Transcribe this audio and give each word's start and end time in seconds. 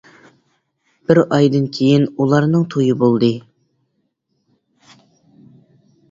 بىر 1.09 1.17
ئايدىن 1.25 1.67
كېيىن 1.77 2.07
ئۇلارنىڭ 2.23 2.65
تويى 2.75 2.95
بولدى. 3.03 3.29